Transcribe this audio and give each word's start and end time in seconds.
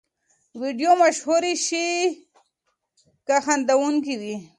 ویډیو 0.61 0.91
مشهورې 1.03 1.53
شي 1.65 1.85
که 3.27 3.35
خندوونکې 3.45 4.15
وي. 4.21 4.35